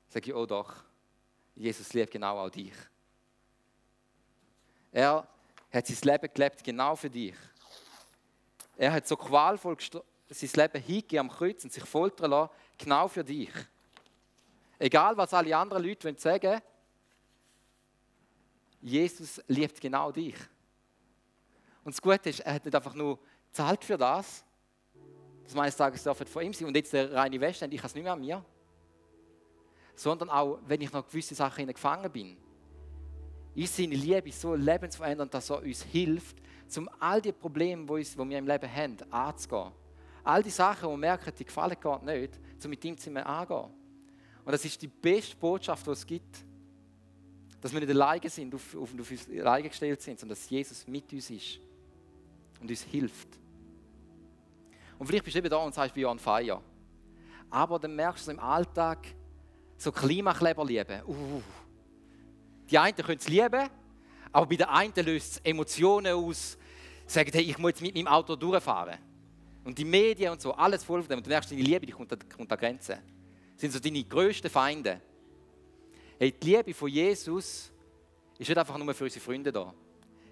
[0.09, 0.75] Sage ich, oh doch,
[1.55, 2.73] Jesus liebt genau auch dich.
[4.91, 5.27] Er
[5.71, 7.35] hat sein Leben gelebt genau für dich.
[8.77, 9.77] Er hat so qualvoll
[10.29, 13.51] sein Leben hingegeben am Kreuz und sich foltern lassen, genau für dich.
[14.77, 16.61] Egal, was alle anderen Leute sagen wollen,
[18.81, 20.35] Jesus liebt genau dich.
[21.83, 23.19] Und das Gute ist, er hat nicht einfach nur
[23.51, 24.43] zahlt für das,
[25.43, 27.95] dass meines Tages darf von ihm sein und jetzt der reine Westend, ich habe es
[27.95, 28.45] nicht mehr an mir.
[29.95, 32.37] Sondern auch, wenn ich noch gewisse Sachen gefangen bin.
[33.59, 36.37] Ist seine Liebe so lebensverändernd, dass er uns hilft,
[36.77, 39.73] um all die Probleme, die wir im Leben haben, anzugehen.
[40.23, 43.69] All die Sachen, wo wir merken, die gefallen Gott nicht, um mit ihm zu angehen.
[44.45, 46.45] Und das ist die beste Botschaft, die es gibt.
[47.59, 50.87] Dass wir nicht alleine sind, auf, auf, auf uns alleine gestellt sind, sondern dass Jesus
[50.87, 51.59] mit uns ist
[52.61, 53.27] und uns hilft.
[54.97, 56.61] Und vielleicht bist du eben da und sagst, bin on fire.
[57.49, 59.05] Aber dann merkst du im Alltag,
[59.75, 61.01] so Klimakleber lieben.
[61.05, 61.41] Uh,
[62.69, 63.69] Die einen können es lieben,
[64.31, 66.57] aber bei der einen löst es Emotionen aus,
[67.07, 68.97] sagen, hey, ich muss jetzt mit meinem Auto durchfahren.
[69.63, 71.17] Und die Medien und so, alles voll von dem.
[71.17, 72.97] Und du merkst, deine Liebe die kommt, an, kommt an Grenzen.
[73.53, 75.01] Das sind so deine grössten Feinde.
[76.17, 77.71] Hey, die Liebe von Jesus
[78.37, 79.73] ist nicht einfach nur für unsere Freunde da.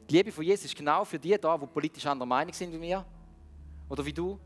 [0.09, 2.81] Die Liebe von Jesus ist genau für die da, die politisch anderer Meinung sind wie
[2.81, 3.05] wir
[3.89, 4.39] oder wie du,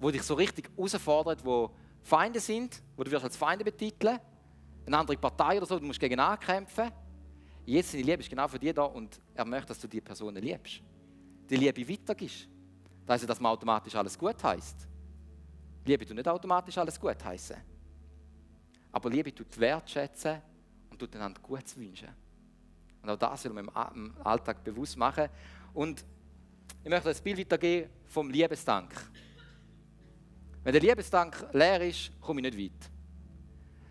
[0.00, 1.70] wo dich so richtig herausfordert, wo
[2.02, 4.18] Feinde sind, wo du wirst als Feinde betiteln,
[4.84, 6.90] eine andere Partei oder so, du musst gegen ankämpfen.
[7.64, 10.42] Jetzt seine Liebe ist genau für die da und er möchte, dass du die Personen
[10.42, 10.80] liebst.
[11.48, 12.48] Die Liebe weitergibst.
[13.06, 14.88] Das heißt, dass man automatisch alles gut heißt.
[15.84, 17.56] Liebe tut nicht automatisch alles gut heißen.
[18.92, 20.40] Aber Liebe tut wertschätzen
[20.90, 22.08] und tut einander Gutes wünschen.
[23.02, 25.28] Und auch das will man im Alltag bewusst machen.
[25.74, 26.04] Und
[26.84, 28.92] ich möchte das Bild weitergeben vom Liebesdank.
[30.62, 32.90] Wenn der Liebesdank leer ist, komme ich nicht weit.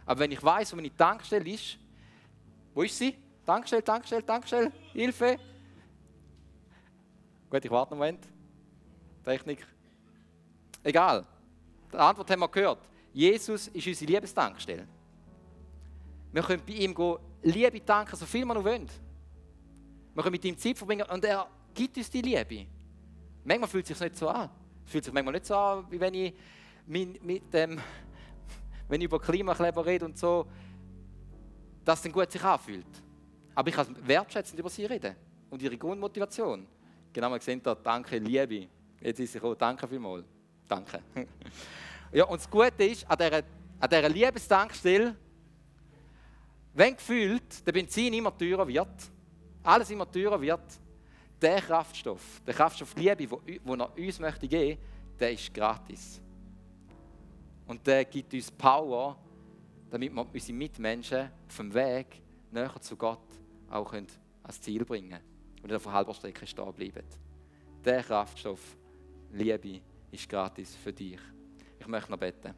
[0.06, 1.78] Aber wenn ich weiß, wo meine Tankstelle ist,
[2.74, 3.16] wo ist sie?
[3.46, 5.38] Tankstelle, Tankstelle, Tankstelle, Hilfe.
[7.50, 8.28] Gut, ich warte einen Moment.
[9.24, 9.66] Technik.
[10.84, 11.26] Egal.
[11.92, 12.80] Die Antwort haben wir gehört.
[13.14, 14.88] Jesus ist unsere Liebestankstelle.
[16.32, 18.88] Wir können bei ihm gehen, Liebe tanken, so viel wir noch wollen.
[20.14, 22.68] Wir können mit ihm Zeit verbringen und er gibt uns die Liebe.
[23.44, 24.50] Manchmal fühlt es sich nicht so an.
[24.86, 26.34] Es fühlt sich manchmal nicht so an, wie wenn ich
[26.86, 27.80] mit dem,
[28.88, 30.46] wenn ich über Klimakleber rede und so,
[31.84, 32.86] dass es dann gut sich anfühlt.
[33.54, 35.16] Aber ich kann wertschätzend über sie reden
[35.50, 36.66] und ihre Grundmotivation.
[37.12, 38.68] Genau, man sehen da, danke, Liebe.
[39.02, 40.26] Jetzt ist sie gekommen, danke vielmals.
[40.68, 41.02] Danke.
[42.14, 43.44] ja, und das Gute ist, an dieser,
[43.80, 45.16] an dieser Liebestankstelle,
[46.74, 49.12] wenn gefühlt der Benzin immer teurer wird,
[49.64, 50.62] alles immer teurer wird,
[51.42, 54.80] der Kraftstoff, der Kraftstoff Liebe, den er uns möchte geben,
[55.20, 56.22] der ist gratis.
[57.68, 59.18] Und der gibt uns Power,
[59.90, 63.31] damit wir unsere Mitmenschen auf dem Weg näher zu Gott
[63.72, 65.20] auch ans Ziel bringen
[65.62, 67.06] und nicht auf der halber Strecke stehen bleiben.
[67.84, 68.78] Der Kraftstoff,
[69.32, 69.82] Liebe,
[70.12, 71.20] ist gratis für dich.
[71.80, 72.54] Ich möchte noch beten.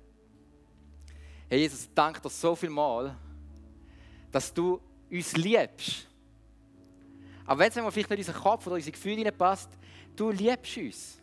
[1.48, 3.16] Herr Jesus, danke dir so viel mal,
[4.32, 6.08] dass du uns liebst.
[7.46, 9.70] Aber wenn es vielleicht nicht in unseren Kopf oder in unsere Gefühle passt,
[10.16, 11.20] du liebst uns.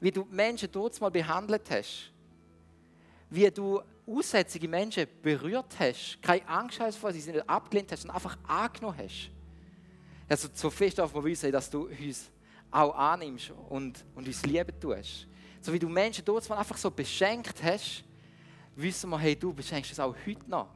[0.00, 2.12] Wie du Menschen dort mal behandelt hast.
[3.30, 6.18] Wie du aussätzige Menschen berührt hast.
[6.22, 9.30] Keine Angst hast vor sie nicht abgelehnt hast, sondern einfach angenommen hast.
[10.28, 12.30] Also so fest auf wir wissen, dass du uns
[12.70, 15.26] auch annimmst und, und uns lieben tust.
[15.60, 18.04] So wie du Menschen dort einfach so beschenkt hast,
[18.74, 20.68] wissen wir, hey, du beschenkst es auch heute noch.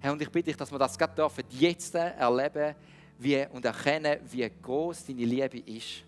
[0.00, 2.74] Herr, und ich bitte dich, dass wir das gerade dürfen, jetzt erleben
[3.18, 6.04] wie, und erkennen, wie groß deine Liebe ist.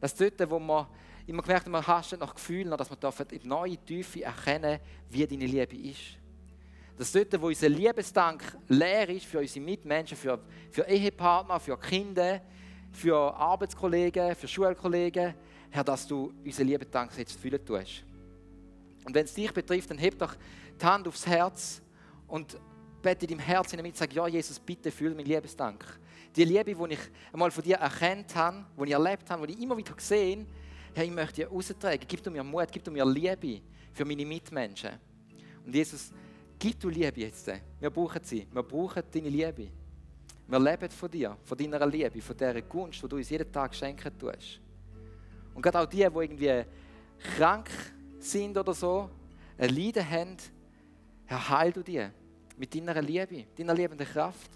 [0.00, 0.88] Dass dort, wo wir
[1.26, 5.46] immer gemerkt wir haschen nach Gefühlen, dass wir dürfen in neue Tiefe erkennen, wie deine
[5.46, 6.18] Liebe ist.
[6.96, 10.38] Dass dort, wo unser Liebesdank leer ist für unsere Mitmenschen, für,
[10.70, 12.40] für Ehepartner, für Kinder,
[12.92, 15.34] für Arbeitskollegen, für Schulkollegen,
[15.70, 18.04] Herr, dass du unseren Liebesdank jetzt füllen tust.
[19.04, 20.34] Und wenn es dich betrifft, dann heb doch
[20.80, 21.82] die Hand aufs Herz
[22.28, 22.56] und
[23.02, 25.84] bete in deinem Herzen damit, sag, ja Jesus, bitte fühl mein Liebesdank.
[26.36, 27.00] Die Liebe, die ich
[27.32, 30.63] einmal von dir erkannt habe, die ich erlebt habe, die ich immer wieder gesehen habe,
[31.02, 32.04] ich möchte dir austragen.
[32.06, 33.60] Gib du mir Mut, gib du mir Liebe
[33.92, 34.92] für meine Mitmenschen.
[35.64, 36.12] Und Jesus,
[36.58, 37.50] gib du Liebe jetzt.
[37.80, 38.46] Wir brauchen sie.
[38.50, 39.68] Wir brauchen deine Liebe.
[40.46, 43.74] Wir leben von dir, von deiner Liebe, von dieser Gunst, die du uns jeden Tag
[43.74, 44.60] schenken tust.
[45.54, 46.64] Und gerade auch die, die irgendwie
[47.36, 47.70] krank
[48.18, 49.08] sind oder so,
[49.56, 50.36] ein Leiden haben,
[51.26, 52.06] Herr, heil du die
[52.56, 54.50] mit deiner Liebe, deiner liebenden Kraft.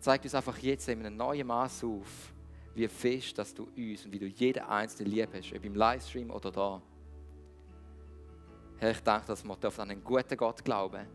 [0.00, 2.31] Zeig uns einfach jetzt in einem neuen Maß auf,
[2.74, 6.30] wie fest, dass du uns und wie du jeden Einzelnen lieb hast, ob im Livestream
[6.30, 6.82] oder da.
[8.78, 11.06] Herr, ich danke, dass wir an einen guten Gott glauben.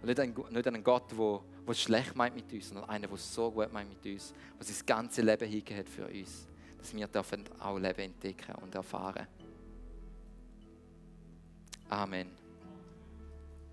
[0.00, 3.16] Und nicht, an, nicht einen Gott, der, der schlecht meint mit uns, sondern einen, der
[3.16, 6.48] so gut meint mit uns, der sein ganzes Leben hingegeben hat für uns.
[6.78, 9.26] Dass wir dürfen auch Leben entdecken und erfahren.
[11.88, 12.45] Amen.